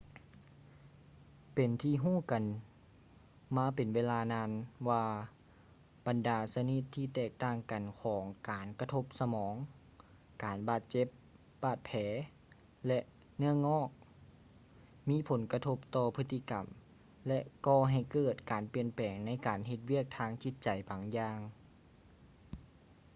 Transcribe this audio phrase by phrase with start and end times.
[1.53, 2.43] ເປັນທີ່ຮູ້ກັນ
[3.57, 4.49] ມາເປັນເວລານານ
[4.89, 5.05] ວ່າ
[6.07, 9.53] ບັນດາຊະນິດທີ່ແຕກຕ່າງກັນຂອງການກະທົບສະໝອງ
[10.43, 11.07] ການບາດເຈັບ
[11.63, 11.91] ບາດແຜ
[12.87, 12.99] ແລະ
[13.37, 13.89] ເນື້ອງອກ
[15.09, 16.67] ມີຜົນກະທົບຕໍ່ພຶດຕິກຳ
[17.27, 21.39] ແລະ ກໍ່ໃຫ້ເກີດການປ່ຽນແປງໃນການເຮັດວຽກທາງຈິດໃຈບາງຢ່າງ